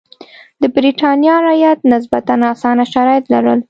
[0.61, 3.59] د برېټانیا رعیت نسبتا اسانه شرایط لرل.